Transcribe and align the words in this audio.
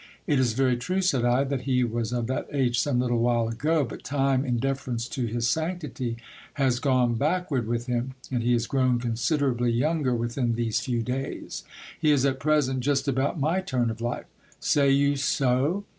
It 0.25 0.39
is 0.39 0.53
very 0.53 0.77
true, 0.77 1.03
said 1.03 1.25
I, 1.25 1.43
that 1.43 1.61
he 1.69 1.83
was 1.83 2.11
of 2.11 2.25
that 2.25 2.47
age 2.51 2.79
some 2.79 2.99
little 3.01 3.19
while 3.19 3.47
ago; 3.47 3.85
but 3.85 4.03
time, 4.03 4.43
in 4.43 4.57
deference 4.57 5.07
to 5.09 5.27
his 5.27 5.47
sanctity, 5.47 6.17
has 6.53 6.79
gone 6.79 7.13
backward 7.13 7.67
with 7.67 7.85
him; 7.85 8.15
and 8.31 8.41
he 8.41 8.55
is 8.55 8.65
grown 8.65 8.97
considerably 8.97 9.69
younger 9.71 10.15
within 10.15 10.55
these 10.55 10.79
few 10.79 11.03
days. 11.03 11.65
He 11.99 12.09
is 12.09 12.25
at 12.25 12.39
present 12.39 12.79
just 12.79 13.07
about 13.07 13.39
my 13.39 13.61
turn 13.61 13.91
of 13.91 14.01
life. 14.01 14.25
Say 14.59 14.89
you 14.89 15.17
so 15.17 15.83